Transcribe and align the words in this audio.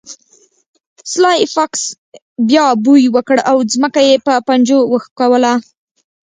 سلای 1.11 1.41
فاکس 1.53 1.83
بیا 2.47 2.65
بوی 2.83 3.03
وکړ 3.15 3.37
او 3.49 3.57
ځمکه 3.73 4.01
یې 4.07 4.15
په 4.25 4.33
پنجو 4.47 4.79
وښکوله 4.91 5.53